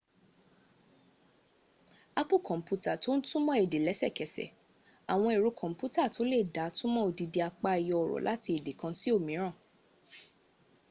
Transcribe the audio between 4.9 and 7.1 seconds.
awon ero komputa to le da tumo